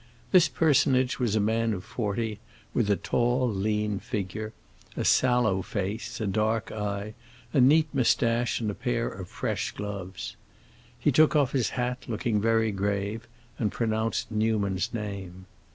This 0.31 0.49
personage 0.49 1.19
was 1.19 1.35
a 1.35 1.39
man 1.39 1.73
of 1.75 1.83
forty, 1.83 2.39
with 2.73 2.89
a 2.89 2.95
tall 2.95 3.47
lean 3.47 3.99
figure, 3.99 4.51
a 4.97 5.05
sallow 5.05 5.61
face, 5.61 6.19
a 6.19 6.25
dark 6.25 6.71
eye, 6.71 7.13
a 7.53 7.61
neat 7.61 7.87
moustache, 7.93 8.59
and 8.59 8.71
a 8.71 8.73
pair 8.73 9.07
of 9.07 9.27
fresh 9.29 9.71
gloves. 9.73 10.35
He 10.97 11.11
took 11.11 11.35
off 11.35 11.51
his 11.51 11.69
hat, 11.77 12.05
looking 12.07 12.41
very 12.41 12.71
grave, 12.71 13.27
and 13.59 13.71
pronounced 13.71 14.31
Newman's 14.31 14.91
name. 14.91 15.45